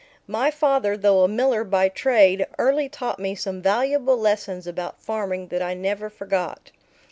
My 0.25 0.49
father, 0.49 0.97
though 0.97 1.21
a 1.23 1.27
miller 1.27 1.63
by 1.63 1.87
trade, 1.87 2.47
early 2.57 2.89
taught 2.89 3.19
me 3.19 3.35
some 3.35 3.61
valuable 3.61 4.17
lessons 4.17 4.65
about 4.65 4.99
farming 4.99 5.49
that 5.49 5.61
I 5.61 5.75
never 5.75 6.09
forgot. 6.09 6.71